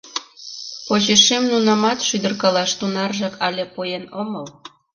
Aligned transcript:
—Почешем 0.87 1.43
нунымат 1.51 1.99
шӱдыркалаш 2.07 2.71
тунаржак 2.79 3.33
але 3.47 3.63
поен 3.75 4.03
омыл. 4.21 4.45